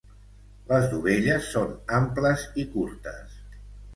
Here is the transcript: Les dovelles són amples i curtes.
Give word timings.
Les 0.69 0.85
dovelles 0.93 1.51
són 1.57 1.75
amples 1.99 2.45
i 2.65 2.65
curtes. 2.77 3.37